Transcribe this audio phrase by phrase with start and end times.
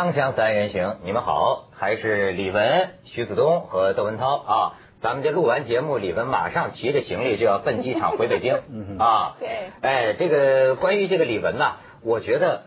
[0.00, 4.72] 锵锵三人行，你们好，还是李文、徐子东和窦文涛啊。
[5.02, 8.54] 咱们这录完节目，李文马上提着行李就要奔机场回北京
[8.98, 9.36] 啊。
[9.38, 11.72] 对，哎，这个关于这个李文呐，
[12.02, 12.62] 我觉得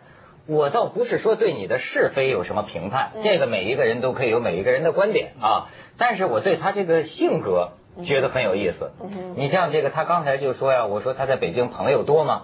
[0.48, 5.70] 我倒不是说对你的是非有什么评判，这个每一个人都可以有每一个人的观点啊。
[5.98, 7.72] 但是我对他这个性格
[8.06, 8.92] 觉得很有意思。
[9.36, 12.44] 你像这个，他刚才就说呀，我说他在北京朋友多吗？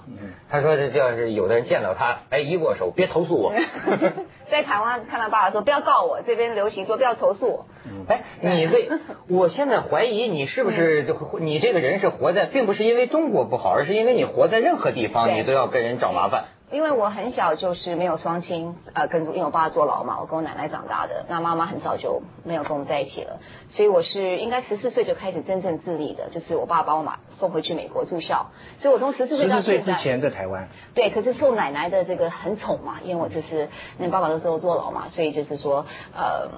[0.52, 3.54] 他说这要是有的人见到他，哎，一握手，别投诉我。
[4.50, 7.66] 在台湾看到爸爸说不要告我，这边流行说不要投诉我。
[8.08, 8.90] 哎，你这，
[9.30, 16.46] 我现在怀疑你是不是就你这个人是活在，并不是因为中国不好，而是因为你活在任何地方，你都要跟人找麻烦。
[16.72, 23.40] 因为我很小就是没有双亲，呃，跟因为我爸坐牢嘛，我跟我奶奶长大的，那妈妈很早就没有跟我们在一起了，
[23.72, 35.86] 所以我是应该十四岁就开始真正自立的，就是我爸把我妈送回去美国住校，所以我从十四岁到十四岁之前在台湾，对，可是受奶奶的这个很宠嘛，因为我就是那爸爸都候坐牢嘛，所以就是说，
[36.16, 36.50] 呃，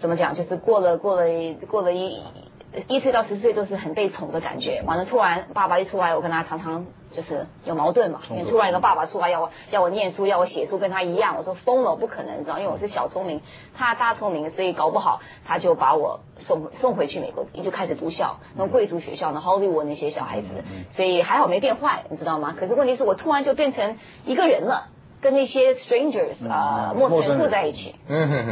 [0.00, 1.24] 怎么讲，就是过了过了
[1.68, 2.22] 过了一
[2.88, 6.86] 一岁到十四岁都是很被宠的感觉，完了突然爸爸一出来，我跟他常常。
[7.14, 12.58] 就是有矛盾嘛，你突然一个爸爸出来要我要我念书要我写书跟他一样，我说疯了，我不可能，知道？
[12.58, 13.42] 因为我是小聪明，
[13.76, 20.46] 他大聪明，所以搞不好他就把我送送回去美国，就开始读校，那种贵族学校，那 Hollywood 那些小孩子，
[20.96, 22.56] 所以还好没变坏，你知道吗？
[22.58, 24.88] 可是问题是我突然就变成一个人了，
[25.20, 27.94] 跟那些 strangers 啊陌生人住在一起，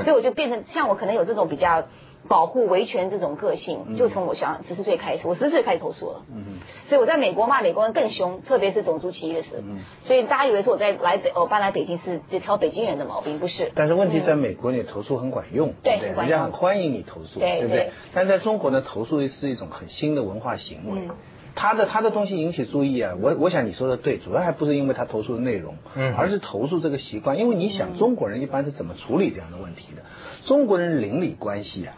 [0.05, 1.84] 所以我就变成像我可能有这种比较。
[2.29, 6.23] 保护维权这种个性，就从我想十四岁开始，我十四岁开始投诉了。
[6.29, 9.43] 嗯所以我在美国骂美国人更凶，特别是种族歧义的。
[9.59, 9.81] 嗯。
[10.07, 13.71] 所以大家以为是我在来北，我搬来北京是就挑北京人的毛病，不是。
[13.75, 16.09] 但是问题在美国，你投诉很管用，对不对？
[16.11, 17.91] 人家很欢迎你投诉，对不对？
[18.12, 21.00] 但在中国呢，投诉是一种很新的文化行为。
[21.03, 21.11] 嗯。
[21.55, 27.38] 他的他的东西引起注意啊，我我想你说的对，主要还不是因为他投诉的内容，嗯，而是投诉这个习惯。
[27.38, 30.03] 因为你想，中国人一般是怎么处理这样的问题的？
[30.47, 31.94] 中国人邻里关系啊。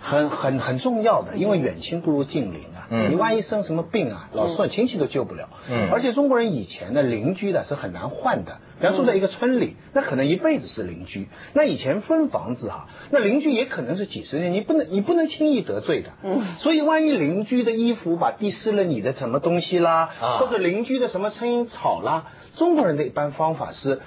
[0.00, 2.86] 很很很重要的，因为远亲不如近邻啊。
[2.90, 3.10] 嗯。
[3.10, 5.48] 你万一生什么病啊，老算亲戚都救不了。
[5.70, 5.90] 嗯。
[5.90, 11.28] 而且中国人以前的邻居的是很难换的，比方住在一个村里，那可能一辈子是邻居。
[11.52, 16.10] 那以前分房子哈，那邻居也可能是几十年，你不能你不能轻易得罪的。
[16.22, 16.42] 嗯。
[16.60, 20.10] 所以万一邻居的衣服把滴湿了你的什么东西啦，
[20.40, 22.26] 或者邻居的什么声音吵啦，
[22.56, 24.00] 中国人的一般方法是。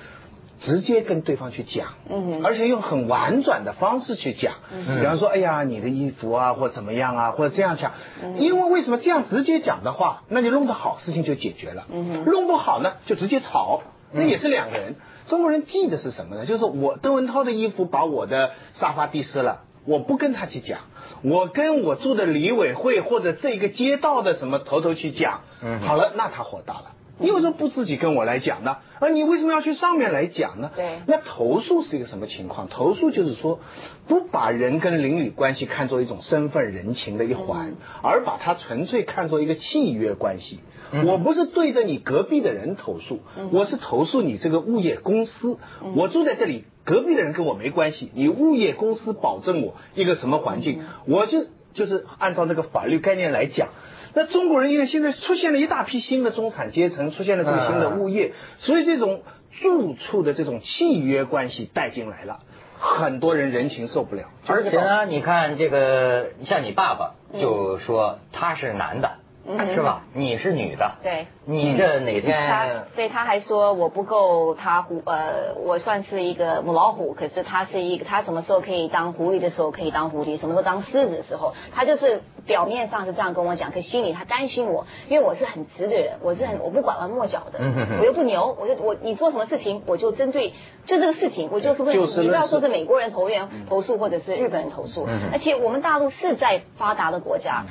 [0.63, 7.93] 直接跟对方去讲，嗯，而且用很婉转的方式去讲，嗯，比方说，哎呀，你的衣服啊，或怎么样啊，或者这样讲，
[8.37, 13.81] 因为为什么这样直接讲的话，那你弄得好，事情就解决了，嗯，弄不好呢，就直接吵，
[14.13, 14.95] 那也是两个人。
[15.27, 16.45] 中国人记的是什么呢？
[16.45, 20.79] 就是我邓文涛的衣服把我的沙发滴湿了，我不跟他去讲，
[21.23, 26.91] 我跟我住的里委会或者这个街道的什么头头去讲，嗯，好了，那他火大了。
[27.21, 28.77] 你为什么不自己跟我来讲呢？
[28.99, 30.71] 而你为什么要去上面来讲呢？
[30.75, 32.67] 对，那投诉是一个什么情况？
[32.67, 33.59] 投诉就是说，
[34.07, 37.73] 不把人跟邻里关系看作一种身份人情的一环，
[38.03, 40.59] 而把它纯粹看作一个契约关系。
[41.05, 43.21] 我不是对着你隔壁的人投诉，
[43.51, 45.57] 我是投诉你这个物业公司。
[45.95, 48.11] 我住在这里，隔壁的人跟我没关系。
[48.13, 53.69] 你物业公司保证我一个什么环境，我就就是按照那个法律概念来讲。
[54.13, 59.21] 那中国人因为现在出现了一大批新的中产阶层，出现了这个新的物业，所以这种
[59.61, 62.39] 住处的这种契约关系带进来了，
[62.79, 64.23] 很多人人情受不了。
[64.47, 69.20] 而且呢，你看这个，像你爸爸就说他是男的。
[69.45, 70.03] 是吧？
[70.13, 72.83] 你是女的，对，你这哪天？
[72.95, 87.59] 所以他还说我不够他狐，呃，我算是一个母老虎，可是他是一个，他什么时候可以当狐狸的时候可以当狐狸，什么时候当狮子的时候，他就是表面上是这样跟我讲，可心里他担心我，因为我是很直的人，我是很我不拐弯抹角的，
[87.99, 90.49] 我又不牛，我就我你做什么事情我就针对
[90.85, 93.35] 就这个事情，我就是问你不要说是美国人投诉
[93.67, 97.65] 投诉或者是日本人投诉，而且我们大陆是在发达的国家。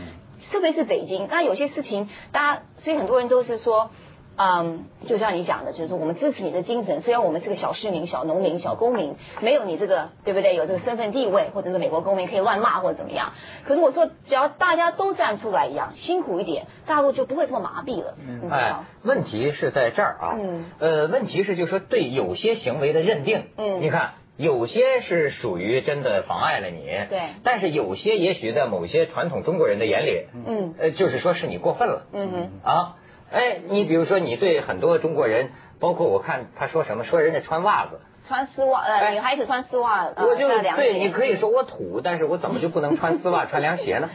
[0.51, 3.91] 特别是北京，那有些事情，大家所以很多人都是说，
[4.37, 7.03] 嗯，就像你讲的，就是说我们支持你的精神。
[7.03, 10.55] 虽然我们是个小市民、小农民、小公民，没有你这个，对不对？
[10.55, 13.33] 有这个身份地位，或者是美国公民可以乱骂或者怎么样。
[13.67, 18.17] 可是我说，只要大家都站出来一样，辛苦一点，大陆就不会这么麻痹了。
[18.51, 20.37] 哎，问题是在这儿啊。
[20.41, 20.65] 嗯。
[20.79, 23.45] 呃，问题是就是说对有些行为的认定。
[23.57, 23.81] 嗯。
[23.81, 24.13] 你看。
[24.37, 32.97] 有些是属于真的妨碍了你，对，但是有些也许在某些传统中国人的眼里，嗯，呃，就是说是你过分了，嗯嗯，啊，
[33.31, 44.09] 哎，你比如说你对很多中国人，包括我看他说什么，说人家穿袜子，穿丝袜，呃，女孩子穿丝袜，我就对你可以说我土，但是我怎么就不能穿丝袜 穿凉鞋呢？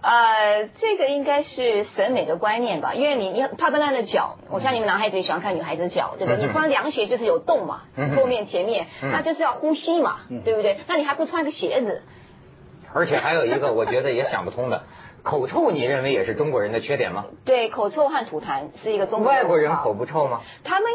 [0.00, 6.46] 呃，这个应该是审美的观念吧，因为你你帕布兰的脚，我像你们男孩子也喜欢看女孩子脚，对不对？
[6.46, 7.82] 你穿凉鞋就是有洞嘛，
[8.16, 10.78] 后面前面，那就是要呼吸嘛，对不对？
[10.86, 12.02] 那你还不穿个鞋子？
[12.94, 14.84] 而且还有一个，我觉得也想不通的，
[15.22, 17.24] 口臭，你认为也是中国人的缺点吗？
[17.44, 19.28] 对，口臭和吐痰是一个中国。
[19.28, 20.40] 外国人口不臭吗？
[20.64, 20.88] 他们。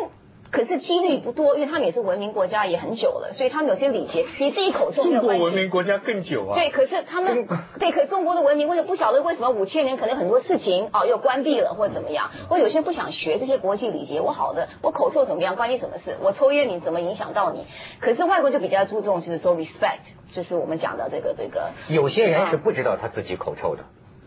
[0.53, 4.23] 可是几率不多，因为他们也是文明国家，也很久了，所以他们有些礼节。
[4.39, 5.39] 你自己口臭没有关系。
[5.39, 6.53] 中国文明国家更久啊。
[6.53, 7.47] 对，可是他们
[7.79, 12.29] 对，可中国的文明，我也不晓得为什么五千年可能很多事情哦又关闭了或者怎么样。
[12.51, 16.17] 我有些不想学这些国际礼节，我好的，我口臭怎么样，关你什么事？
[16.21, 17.65] 我抽烟你怎么影响到你？
[17.99, 21.71] 可是外国就比较注重，就是说 respect，就是我们讲的这个这个。
[21.89, 23.83] 有些人是不知道他自己口臭的。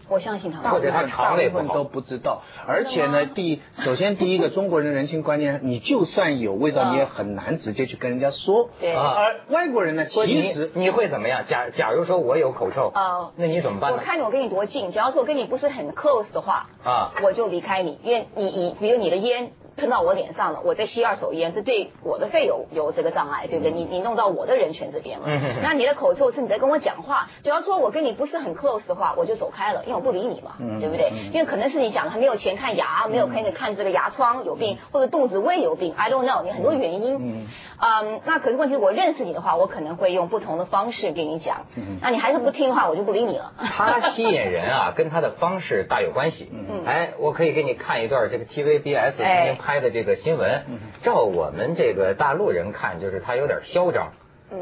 [0.08, 2.42] 我相信他，或者他肠胃部分都不知道。
[2.66, 8.70] 而且呢，第首先第一个中国人的人情观念，你就算有味道，你也很难直接去跟人家说。
[8.80, 8.94] 对。
[8.94, 11.44] 而外国人呢，其实你会怎么样？
[11.48, 13.98] 假假如说我有口臭，啊，那你怎么办呢？
[13.98, 19.50] 我看着我跟你多近，假如说我跟你不是很 close 的话，啊，我就离开你，因为你你比如你的烟。
[19.76, 23.70] 喷到我脸上了，我在吸二手烟，是对我的肺有有这个障碍，对不对？
[23.72, 25.26] 你你弄到我的人权这边了。
[25.62, 31.12] 那你的口臭是你在跟我讲话，只要说我跟你不是很 close 的话，我就走开了，因为我不理你嘛，对不对？
[31.32, 37.46] 因为可能是你讲的还没有钱看牙，没有可以看这个牙疮有病，或者肚子胃有病，I don't know，你很多原因。
[37.78, 41.66] 嗯，那可是问题，我认识你的话，我可能会用不同的方式跟你讲。
[42.00, 43.52] 那你还是不听的话，我就不理你了。
[43.58, 46.50] 他吸引人啊，跟他的方式大有关系。
[46.52, 50.62] 嗯哎，我可以给你看一段这个 TVBS 曾经拍的这个新闻。
[51.02, 54.12] 照我们这个大陆人看，就是他有点嚣张，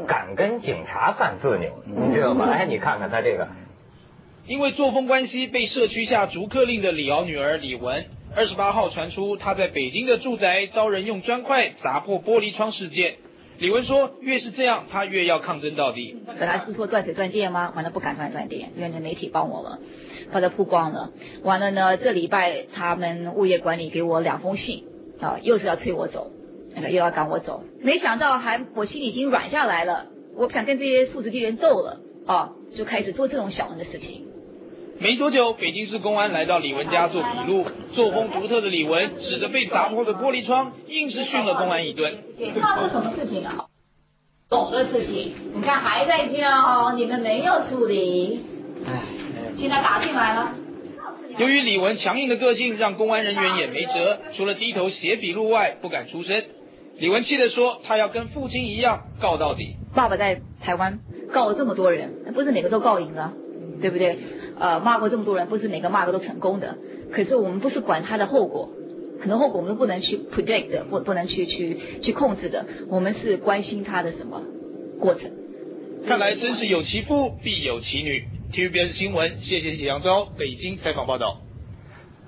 [0.07, 2.49] 敢跟警察犯自扭，你知道吗？
[2.51, 3.47] 哎，你看看他这个。
[4.47, 8.05] 因为作风关系被社区下逐客令的李敖女儿李文。
[8.37, 13.15] 二十八号传出她在北京的住宅遭人用砖块砸破玻璃窗事件，
[13.59, 16.17] 李文说越是这样，他越要抗争到底。
[16.37, 17.71] 本来是说断水断电吗？
[17.75, 19.79] 完了不敢断断电，因为那媒体帮我了，
[20.33, 21.11] 把它曝光了。
[21.43, 24.83] 完了呢，这礼拜他们物业管理给我两封信
[25.21, 26.31] 啊，又是要催我走，
[26.75, 27.63] 那个又要赶我走。
[27.81, 34.27] 没想到还我心里已经软下来了，我不想跟这些素质低人斗了啊，就开始做这种小人的事情。
[34.97, 37.65] 没多久，北京市公安来到李文家做笔录。
[37.93, 42.13] 作风独特的李文指着被砸破的玻璃窗，硬是训了公安一顿。
[42.61, 43.65] 发生什么事情啊？
[44.49, 48.39] 懂的事情，你看还在叫，你们没有处理。
[48.85, 49.01] 哎，
[49.59, 50.53] 现在打进来了。
[51.37, 56.43] 由于李文强硬的个性，让公安人员也没辙，除了低头写笔录外，不敢出声。
[56.97, 60.99] 李文气的说：“他要跟父亲一样告到底。”爸爸在台湾
[61.33, 63.33] 告了这么多人，不是每个都告赢了，
[63.81, 64.17] 对不对？
[64.57, 66.77] 呃，骂过这么多人，不是每个骂的都成功的。
[67.11, 68.69] 可是我们不是管他的后果，
[69.19, 72.65] 很多后果我们不能去 predict 的，不不能去去去控制的。
[72.89, 74.41] 我们是关心他的什么
[75.01, 75.29] 过程？
[76.07, 78.23] 看来真是有其父必有其女。
[78.55, 81.39] TVBS 新闻，谢谢谢扬州北京采访报道。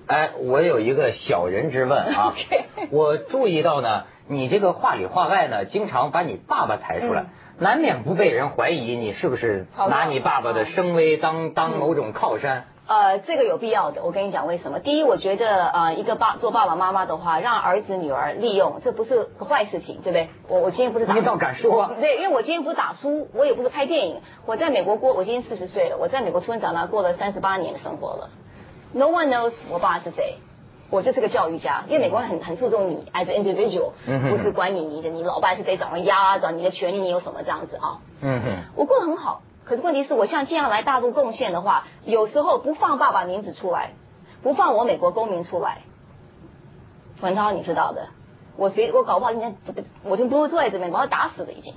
[0.07, 2.35] 哎，我有一个小人之问啊，
[2.91, 7.27] 我注意到呢，你这个话里话外呢，经常把你爸爸抬出来。
[7.59, 12.65] 难免不被人怀疑，你是不是拿你爸爸的声威当当某种靠山？
[12.87, 14.01] 呃，这个有必要的。
[14.03, 14.79] 我跟你讲为什么？
[14.79, 20.29] 第一，我觉得呃，一个爸做爸爸妈妈的话，让儿子女儿利用，这不是个坏事情，对不对？
[20.47, 21.91] 我我今天不是打，你倒敢说？
[21.99, 28.29] 对，因为我今天不是打书，我也不是拍电影，我在美国过，我今年四十岁了，我在美国出生长大，过了三十八年的生活了。
[28.93, 30.35] No one knows 我爸是谁。
[30.89, 33.91] 我就是个教育家，因为美国人很很注重你 as individual，
[34.29, 37.99] 不是管你你的你老爸是谁掌握压着你的权利你有什么这样子啊。
[38.21, 38.47] 嗯哼，
[38.77, 43.91] 我过得很好，可是问题是我像这样来大陆贡献的话，有时候不放爸爸名字出来，
[44.41, 45.81] 不放我美国公民出来，
[47.21, 48.07] 文涛你知道的，
[48.55, 49.57] 我谁我搞不好今天
[50.03, 51.73] 我就不会坐在这边，我要打死了已经，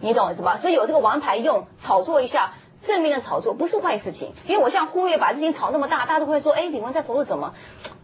[0.00, 0.58] 你懂是吧？
[0.58, 2.52] 所以有这个王牌用炒作一下。
[2.86, 7.54] 正面的炒作不是坏事情，因为我像忽略把事情炒那么大，大家都会说，哎，李文在投诉什么？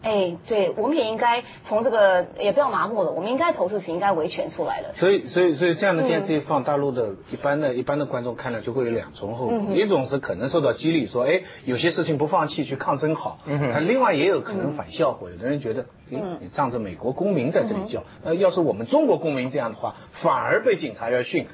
[0.01, 4.93] 哎，对，我们也应该从这个也不要麻木了，我们应该投诉是应该维权出来的。
[4.95, 21.47] 所以，所以，所以这样的电视剧放大陆的一般的一般的观众看了就会有两重后果，一种是可能受到激励，说，哎，有些事情不放弃去抗争好，嗯另外也有可能反效果，有的人觉得，哎，你仗着美国公民在这里叫，那要是我们中国公民这样的话，反而被警察要训，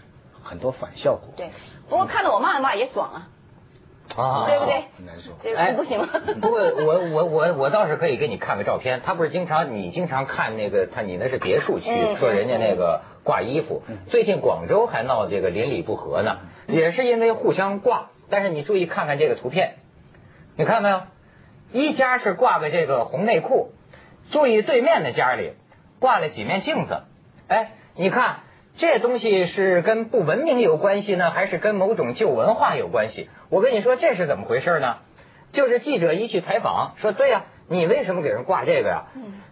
[0.50, 1.34] 很多反效果。
[1.38, 1.52] 对。
[1.90, 3.28] 不过看到我骂骂也爽啊，
[4.16, 4.84] 啊，对不对？
[4.98, 5.32] 很难受。
[5.56, 6.08] 哎，不行吗？
[6.40, 9.02] 不过我我我我倒是可以给你看个照片。
[9.04, 11.90] 他不是经常你经常看那个他你那是别墅区，
[12.20, 13.82] 说人家那个挂衣服。
[14.10, 16.38] 最近广州还闹这个邻里不和呢，
[16.68, 18.10] 也是因为互相挂。
[18.30, 19.78] 但是你注意看看这个图片，
[20.58, 21.02] 你看没有？
[21.72, 23.72] 一家是挂个这个红内裤，
[24.32, 25.54] 注意对面的家里
[26.00, 27.02] 挂了几面镜子。
[27.48, 28.42] 哎，你看。
[28.80, 33.28] 这东西是跟不文明有关系呢，还是跟某种旧文化有关系？
[33.50, 35.00] 我跟你说，这是怎么回事呢？
[35.52, 39.04] 就是记者一去采访，说对呀，你为什么给人挂这个呀？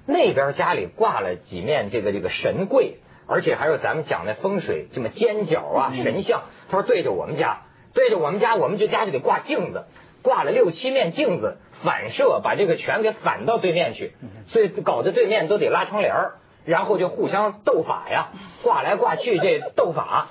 [0.06, 6.44] 那边家里挂了几面这个这个神柜，而且还有咱们讲的风水什么尖角啊神像。
[6.72, 9.84] 他说对着我们家，对着我们家，我们这家就得挂镜子，
[10.22, 14.14] 挂了六七面镜子，反射把这个全给反到对面去，
[14.54, 16.36] 所以搞得对面都得拉窗帘儿。
[16.68, 18.28] 然后就互相斗法呀，
[18.62, 20.28] 挂来挂去这斗法。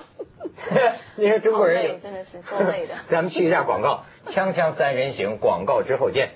[1.17, 2.93] 你说中国人真的是够累的。
[3.09, 6.29] 咱们去一下广告，锵锵三人行，广告之后见。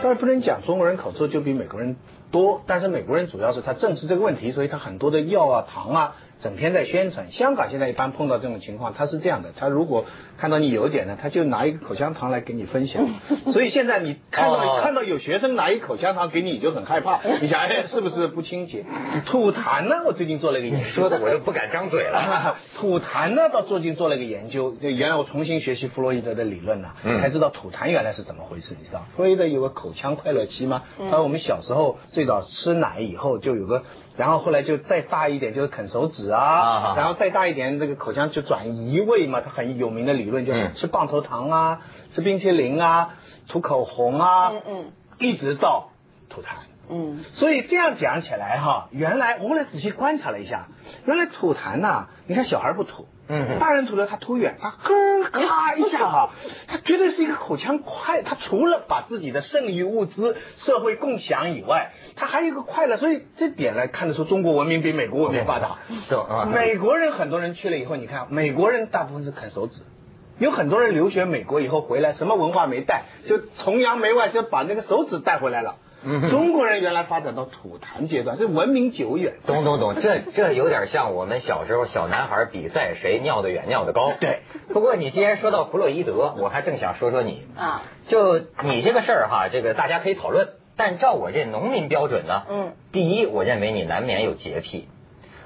[0.00, 1.96] 当然不能讲中国人口臭就比美国人
[2.30, 6.16] 多，但是美国人主要是他正视这个问题，所以他很多的药啊、糖啊。
[6.42, 10.04] 整天在宣传，香港现在一般碰到这种情况，他是这样的，他如果
[10.38, 13.02] 看到你有点呢，他就拿一个口香糖来给你分享。
[13.52, 18.84] 所以现在你看到看到有学生拿一口香糖给你，你就很害怕， 你想哎是不是不清洁？
[19.26, 20.02] 吐痰呢？
[20.06, 22.56] 我最近做了一个研究，说的我就不敢张嘴了。
[22.78, 26.88] 吐痰呢，到最近做了一个研究，就原来我重新学习弗洛伊德的理论呢，
[27.20, 29.06] 才知道吐痰原来是怎么回事，你知道？
[29.16, 30.82] 弗洛伊德有个口腔快乐期吗？
[30.98, 33.84] 他说我们小时候最早吃奶以后就有个。
[34.16, 39.40] 然后后来就再大一点，就是啃手指啊，然后再大一点，这个口腔就转移位嘛。
[39.40, 41.80] 它很有名的理论就是吃棒头糖啊，
[42.14, 43.14] 吃冰淇淋啊，
[43.48, 45.88] 涂口红啊，嗯嗯，一直到
[46.28, 46.46] 吐痰。
[46.90, 50.66] 嗯，所以这样讲起来哈，原来我们来仔细观察了一下，
[51.06, 53.06] 原来吐痰呐，你看小孩不吐。
[53.28, 54.94] 嗯，大人吐的他吐远，他咯
[55.30, 56.30] 咔一下哈，
[56.68, 60.36] 他绝对是一个口腔快，他除了把自己的剩余物资
[60.66, 65.78] 社会共享以外，他还有一个快乐，所以这点来看得出中国文明比美国文明发达。
[66.08, 69.82] 是啊，美国人很多人去了以后，你看美国人大部分是啃手指，
[70.38, 75.76] 有很多人留学美国以后回来，什么文化没带，就崇洋媚外，就把那个手指带回来了。
[76.02, 79.34] 中国人原来发展到吐痰阶段，这文明久远。
[79.46, 84.12] 懂懂懂，这这有点像我们小时候小男孩比赛谁尿得远尿得高。
[84.18, 84.40] 对。
[84.72, 90.48] 不过你既然说到弗洛伊德，我还正想说说你啊，就你这个事儿哈，这个大家可以讨论。
[90.76, 94.88] 但照我这农民标准呢，嗯，第一，我认为你难免有洁癖，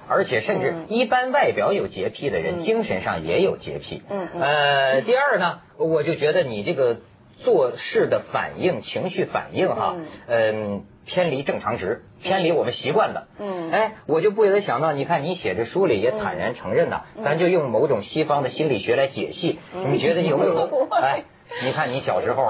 [0.09, 4.03] 而且甚至一般外表有洁癖的人，精神上也有洁癖。
[4.09, 4.41] 嗯嗯。
[4.41, 6.97] 呃，第二呢，我就觉得你这个。
[7.45, 9.95] 做事的反应、情绪反应，哈，
[10.27, 19.59] 嗯，偏离正常值，偏离我们习惯的，嗯，哎，我就不由得想到，你看你写这书里也坦然承认呐，咱就用某种西方的心理学来解析，
[19.93, 20.89] 你觉得有没有？
[20.91, 21.25] 哎，
[21.63, 22.49] 你看你小时候，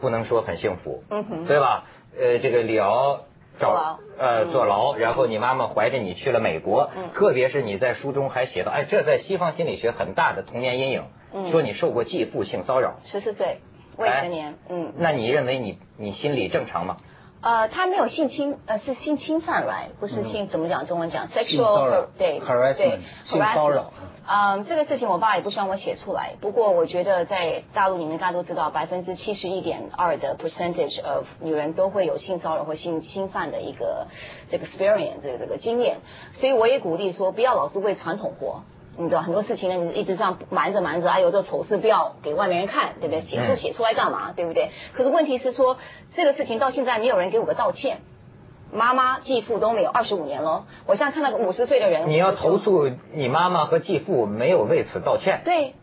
[0.00, 1.02] 不能说很幸福，
[1.46, 1.84] 对吧？
[2.16, 3.20] 呃，这个李敖
[3.58, 11.02] 找呃坐牢，然后你妈妈怀着你去了美国，特别是你在书中还写到，哎，这在西方心理学很大的童年阴影，
[11.34, 11.50] 嗯。
[11.50, 13.58] 说你受过继父性骚扰，十四岁。
[13.98, 16.96] 未成年，嗯，那你认为你你心理正常吗？
[17.40, 20.86] 呃，他没有性侵，呃，是性侵犯来，不是性怎么讲？
[20.86, 22.40] 中文讲 sexual，对
[22.74, 23.92] 对，性骚扰。
[24.30, 26.34] 嗯，这个事情我爸也不希望我写出来。
[26.40, 34.08] 不过我觉得在大陆里面，大家都知道，百分之七十一点二的 percentage of 女人都会有性骚扰或性侵犯的一个
[34.50, 35.98] 这个 experience 这个这个经验。
[36.40, 38.64] 所以我也鼓励说，不要老是为传统活。
[38.98, 43.22] 你知道很多事情呢，你一直这样瞒着瞒着，哎呦，这丑事不要给外面人看，对不对？
[43.22, 44.70] 写书写出来干嘛，对不对？
[44.92, 45.78] 可是问题是说，
[46.16, 47.98] 这个事情到现在没有人给我个道歉，
[48.72, 50.64] 妈妈、继父都没有，二十五年了。
[50.86, 55.42] 我现在看到个五十岁的人，你要投诉你妈妈和继父没有为此道歉？
[55.44, 55.74] 对，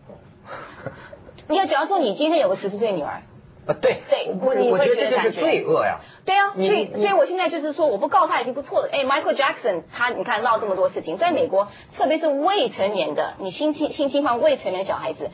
[1.47, 3.21] 你要假如说你今天有个十四岁女儿。
[3.65, 5.99] 啊，对，对，我我觉得这是罪恶呀。
[6.25, 8.89] 对啊，所以所以我现在就是说，我不告他已经不错了。
[8.91, 15.29] 哎，Michael Jackson，他你看闹这么多事情，在美国，特别是未成年的，你性侵性侵犯未成年小孩子，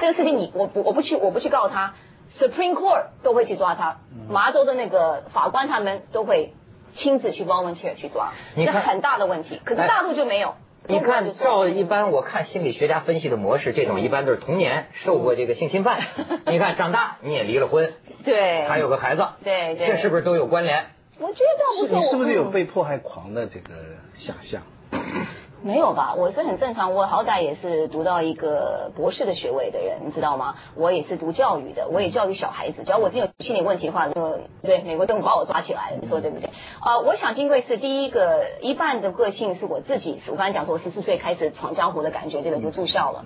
[0.00, 1.94] 这个事情你我不我不去我不去告他
[2.38, 3.96] ，Supreme Court 都会去抓他，
[4.30, 6.52] 麻州的那个法官他们都会
[6.94, 9.60] 亲自去 volunteer 去抓，这很大的问题。
[9.64, 10.54] 可是大陆就没有。
[10.88, 16.00] 你看，照一般我看心理学家分析的模式，这种一般都是童年受过这个性侵犯，
[16.46, 17.92] 你看长大你也离了婚，
[18.24, 20.86] 对，还有个孩子，对对，这是不是都有关联？
[21.18, 23.70] 我觉得不是，你是不是有被迫害狂的这个
[24.18, 24.62] 想象？
[25.62, 30.54] 没有吧，我是很正常，我好歹也是读到一个博士的学位的人，你知道吗？
[30.76, 32.84] 我也是读教育的，我也教育小孩子。
[32.84, 36.50] 只要我真有心理问题的话，就对美国政府把我抓起来，你说对不对？
[36.84, 43.24] 呃，我想金贵是第一个，一半的个性是我自己，我刚才讲说我十四岁开始闯江湖的感觉，这个就住校了。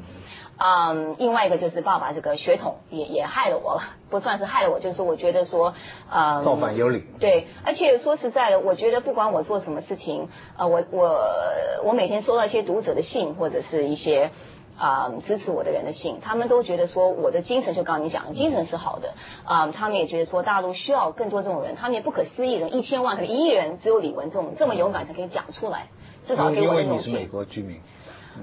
[0.62, 5.72] 嗯，另外一个就是爸爸这个血统也也害了我了，不算是害了我，就是我觉得说，
[6.10, 7.02] 呃，造反有理。
[7.18, 11.18] 对，而且说实在的，我觉得不管我做什么事情，呃，我我
[11.84, 14.30] 我每天收到一些读者的信或者是一些。
[14.82, 19.12] 啊支持我的人的信，他们都觉得说我的精神就刚刚你讲，精神是好的
[19.44, 25.88] 啊，他们也觉得说大陆需要更多这种人，他们也不可思议的一千万可能一亿人只有李文这种这么勇敢才可以讲出来，
[26.26, 27.78] 至少给我因为你是美国居民。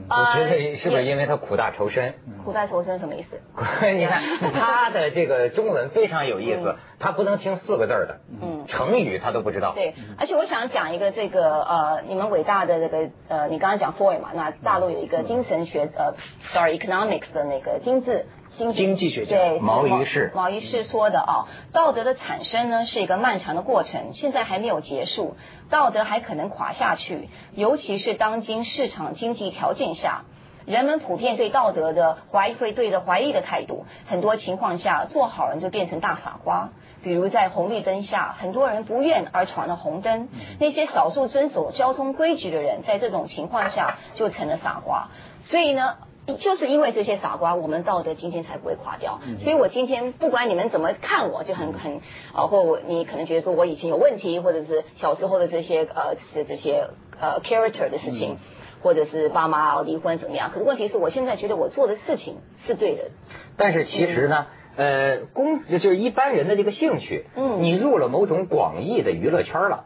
[0.09, 2.13] 我觉得是不是因为他苦大仇深？
[2.43, 3.39] 苦大仇深什么意思？
[3.93, 4.21] 你看
[4.53, 9.73] 他的这个中文非常有意思，他不能听四个字的，嗯，成语他都不知道。
[9.75, 16.13] 对，而且我想讲一个这个呃，你们伟大的这个呃，你刚刚讲 Foy 嘛，那大陆有一个精神学呃
[16.53, 18.25] ，sorry economics 的那个精致。
[18.73, 25.35] 经济学家毛于是，毛于轼说的啊，道德的产生呢是一个漫长的过程，现在还没有结束，
[25.69, 30.23] 道德还可能垮下去，尤其是当今市场经济条件下，
[30.65, 36.71] 人们普遍对道德的怀会对着怀疑的态度，很多情况下做好人就变成大傻瓜，
[37.03, 45.09] 比如在红绿灯下，很多人不愿而闯了红灯，那些少数遵守交通规矩的人，在这种情况下就成了傻瓜，
[45.49, 45.97] 所以呢。
[46.35, 49.19] 就是因为这些傻瓜，我们道德今天才不会垮掉。
[49.43, 52.01] 所以我今天不管你们怎么看我，就很很
[52.33, 58.37] 啊，或我你可能觉得说我以前有问题，或者是小时候的这些呃这这些呃 character 的事情，
[58.83, 60.51] 或者是爸妈离婚怎么样？
[60.53, 63.03] 可是问题是我现在觉得我做的事情是对的。
[63.55, 69.85] 但是其实呢，呃，公就是一般人的这个兴趣，嗯，你入了某种广义的娱乐圈了。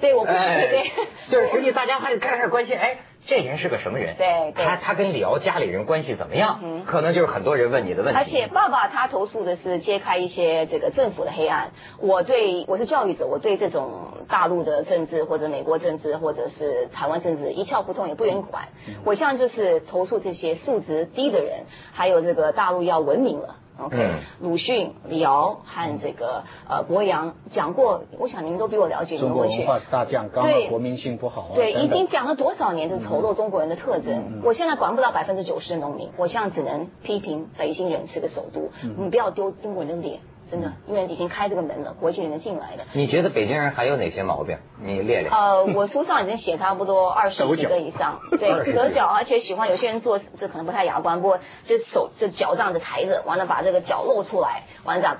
[0.00, 0.92] 对，我不对对，
[1.30, 2.98] 就是实际大家还是开始关心，哎。
[3.28, 4.16] 这人是个什么人？
[4.16, 6.60] 对，他他跟李敖家里人关系怎么样？
[6.62, 8.18] 嗯，可能就是很多人问你的问题。
[8.18, 11.72] 而且爸爸他投诉的是揭开一些这个政府的黑暗。
[12.00, 18.68] 我对我是教育者，我对这种大陆的政治或者美国政治或者是台湾政治一窍不通，也不愿意管。
[19.04, 23.56] 我现在就是投诉这些素质低的人，还有这个大陆要文明了。
[23.80, 29.18] OK，鲁迅、李敖和这个呃博洋讲过，我想你们都比我了解。
[29.18, 31.52] 中国文化是大将，刚刚国民性不好。
[31.54, 34.42] 对，已经讲了多少年，的丑陋中国人的特征。
[34.42, 40.18] 我现在管不到百分之九十的农民，我现在只能批评北京人是个首都，你不要丢中国人的脸。
[40.50, 42.84] 真的，因为已经开这个门了，国际人进来的。
[42.94, 44.56] 你觉得北京人还有哪些毛病？
[44.80, 45.28] 你列列。
[45.28, 48.20] 呃，我书上已经写差不多二十几个以上。
[48.30, 55.18] 对，折脚，而且喜欢有些人做，这可能不太雅观，不过就手就脚这样子抬着，完了把这个脚露出来，完了这样。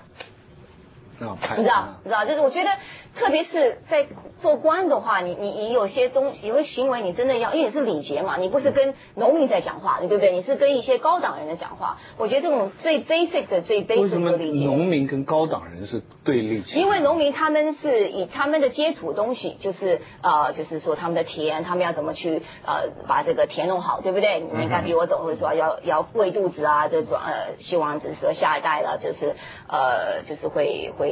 [1.57, 2.71] 你知道，你知道，就是我觉得。
[3.19, 4.07] 特别是在
[4.43, 10.31] 做官的话，你你你有些东西，有些行为，你真的要，因为你是礼节嘛，你不是跟农民在讲话，对不对？
[10.31, 11.97] 你是跟一些高档人在讲话。
[12.17, 14.67] 我觉得这种最 basic 的、最 basic 的礼节。
[14.67, 16.63] 农民跟高档人是对立？
[16.75, 24.39] 因为农民他们是以他们的接触东西，就是呃，就是说他们的田，他们要怎么去呃把这个田弄好，对不对？
[24.39, 29.35] 你应该比我懂，或者说要要喂肚子啊，这种呃，希望就是说下一代了，就是
[29.67, 31.08] 呃，就是会会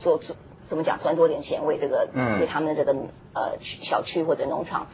[0.00, 0.34] 做出。
[0.68, 2.08] 怎么讲赚多点钱为这个，
[2.40, 2.98] 为他们的这个
[3.34, 4.86] 呃小区或者农场。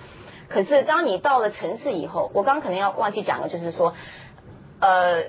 [0.48, 3.94] 可是当你到了城市以后，我刚刚可能要忘记讲了，就是说，
[4.80, 5.22] 呃，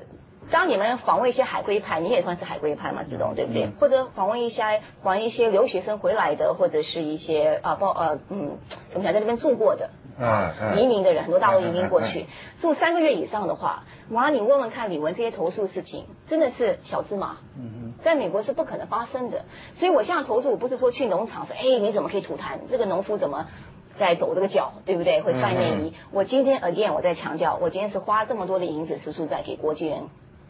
[0.50, 3.68] 当你们访问一些海归派，你也算是海归派嘛，子东对不对？
[3.80, 8.58] 或者访问一些访问一些留学生回来的，或者是一些啊包呃嗯
[8.92, 12.26] 怎么讲在这边住过的啊移民的人，很多大陆移民过去
[12.60, 13.84] 住三个月以上的话。
[14.12, 19.46] 哇，你问问看，李文这些投诉事情真的是小芝麻，嗯在美国是不可能发生的。
[19.78, 22.58] 所以我现在投诉，我不是说去农场说，哎，你怎么可以吐痰？
[22.70, 23.48] 这个农夫怎么
[24.00, 25.22] 在抖这个脚，对不对？
[25.22, 25.94] 会犯内衣。
[26.12, 30.04] 我今天 again 我在强调，我今天是花这么多的银子是出在给国际人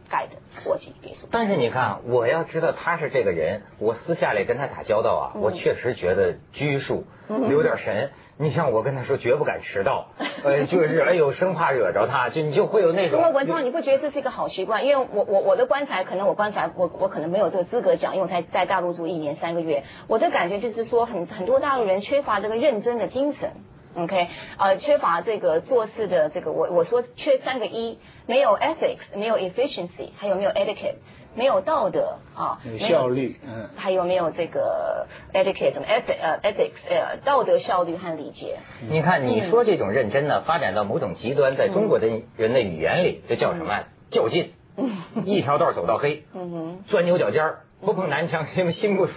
[0.09, 1.27] 盖的国际别墅。
[1.31, 7.05] 但是你看，我要知道他是这个人，我私下里跟他打交道啊，我确实觉得拘束，
[7.49, 8.09] 有点神。
[8.41, 10.11] 你像我跟他说绝不敢迟到，
[10.45, 13.33] 呃，就是哎呦生怕惹着他，就你就会有那种。
[13.33, 14.85] 文涛，你不觉得这是一个好习惯？
[14.85, 23.51] 因为我我我的观察，可能我观察我我可能没有这个资格讲，因为我才在大陆住一年三个月，我的感觉就是说，很很多大陆人缺乏这个认真的精神
[23.95, 27.97] ，OK，呃，缺乏这个做事的这个，我我说缺三个一，
[28.27, 30.95] 没有 ethics，没有 efficiency，还有没有 etiquette。
[31.35, 38.57] 没有道德啊，效率，嗯，还有没有这个 etiquette 什么 ethic 呃 ethics 呃道德效率和礼节？
[38.89, 43.83] 你看你说这种认真呢，发展到某种极端，在中国的人的语言里，这叫什么？
[44.09, 44.53] 较劲，
[45.23, 46.23] 一条道走到黑，
[46.87, 49.11] 钻牛角尖儿，不碰南墙心心不死。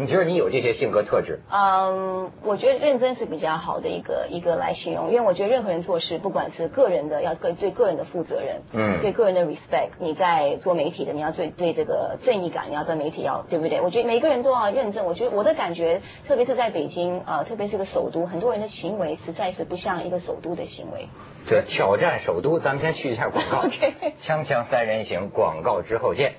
[0.00, 1.40] 你觉得你有这些性格特质？
[1.52, 9.90] 嗯，我觉得认真是比较好的一个一个来形容，因为我觉得任何人做事，不管是个人的，要对对个人的负责任，嗯，对个人的 respect。
[9.98, 13.82] 你在做媒体的，你要对对这个正义感，你要做媒体要对不对？
[13.82, 15.04] 我觉得每个人都要认真。
[15.04, 21.08] 我觉得我的感觉，特别是在北京啊，特别是个首都，很多人的行为实在是不像一个首都的行为。
[21.46, 23.58] 这挑战首都，咱们先去一下广告。
[23.68, 26.32] OK 锵锵三人行，广告之后见。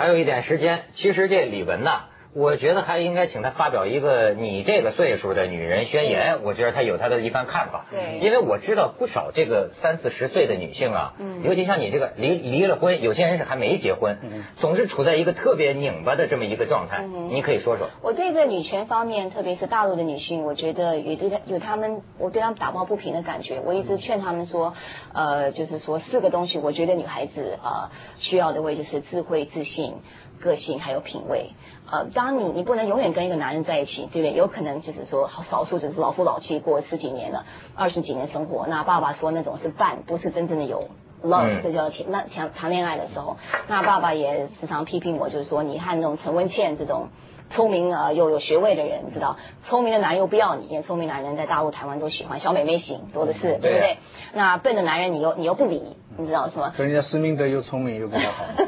[0.00, 2.04] 还有一点时间，其实这李文呐。
[2.32, 6.40] 我觉得还应该请他发表一个你这个岁数的女人宣言。
[6.44, 7.86] 我觉得他有他的一番看法。
[7.90, 17.04] 对，因为我知道不少这个三四十岁的女性啊，嗯，尤其像你这个离离了婚，有些人是还没结婚，嗯总是处在一个特别拧巴的这么一个状态。
[17.30, 17.88] 你可以说说。
[18.02, 23.60] 我对这女权方面，特别是大陆的女性，我觉得也对有他们，我对他们打抱不平的感觉。
[23.64, 24.74] 我一直劝他们说，
[25.12, 27.90] 呃，就是说四个东西，我觉得女孩子啊
[28.20, 29.94] 需要的，位就是智慧、自信。
[30.40, 31.50] 个性还有品味，
[31.90, 34.32] 呃，当你你不能永远跟一个男人在一起，对不对？
[34.32, 37.44] 有可能就是说，少数就是老夫老妻过十几年了，
[37.76, 38.66] 二十几年生活。
[38.66, 40.88] 那爸爸说那种是伴，不是真正的有
[41.22, 43.36] love，这叫谈谈谈恋爱的时候。
[43.68, 47.08] 那爸爸也时常批评我，就是说你和那种陈文茜这种
[47.54, 49.36] 聪明啊又有学位的人，知道
[49.68, 53.98] 聪明的男人又不要你，聪明男人在大陆台湾都喜欢小美眉型多的是，对不对？
[54.32, 56.72] 那笨的男人你又你又不理，你知道是吗？
[56.78, 58.44] 人家施明德又聪明又比较好。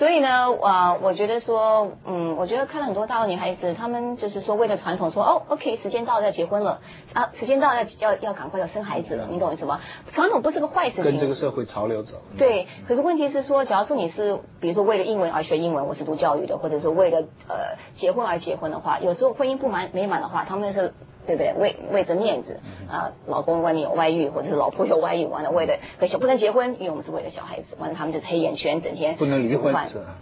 [0.00, 6.80] 所以呢，呃，我觉得说，嗯，我觉得看了很多大陆女孩子，她们就是说为了传统，说哦，OK，时间到了要结婚了，
[7.12, 9.78] 啊，时间到了要要要赶快要生孩子了，你懂我意思吗？
[10.14, 12.14] 传统不是个坏事情，跟这个社会潮流走。
[12.38, 20.94] 对，可是问题是说，假如说你是，比如说为了英文而学英文，我是读教育的，或者说为了呃结婚而结婚的话，有时候婚姻不满美满的话，他们是。
[21.30, 21.52] 对不对？
[21.62, 22.58] 为为着面子
[22.90, 29.74] 啊，老公外面有外遇，或者是老婆有外遇，完了为了可小不能结婚，因为我们是为了小孩子，完了他们就是黑眼圈，整天不能离婚，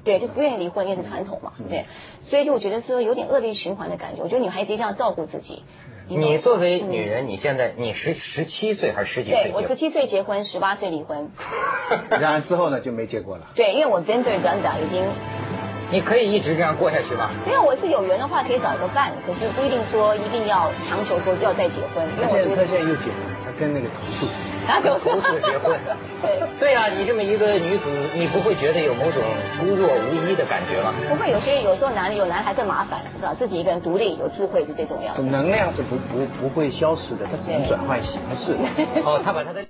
[0.05, 1.87] 对，就不愿意离婚，因为是传统嘛，对，
[2.29, 4.23] 所以就我觉得说有点恶性循环的感觉。
[4.23, 5.63] 我觉得女孩子一定要照顾自己。
[6.09, 9.45] 你作为女人，你现在你十十七岁还是十几岁？
[9.45, 11.31] 对我十七岁结婚，十八岁离婚。
[12.11, 13.49] 然后之后呢就没结过了。
[13.55, 15.05] 对，因为我真对讲讲已经。
[15.91, 17.31] 你可以一直这样过下去吗？
[17.47, 22.05] 因为我是有缘的话，可以找一个伴，可是不一定说一定要强求说要再结婚。
[22.21, 24.27] 他现在他现在又结婚，他跟那个投诉，
[24.69, 25.73] 哪投诉结婚？
[26.21, 29.23] 对对啊，你这么一个女子，你不会觉得有某种
[29.61, 30.93] 孤弱无依的感觉吗？
[31.09, 33.35] 不会，有些有时候男有男孩更麻烦，是吧？
[33.39, 35.23] 自己一个人独立有智慧是最重要的。
[35.23, 38.13] 能量是不不不会消失的，它只能转换形
[38.45, 38.53] 式。
[39.07, 39.65] 哦，他把他的。